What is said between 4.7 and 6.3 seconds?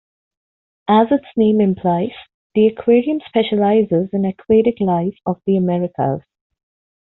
life of the Americas.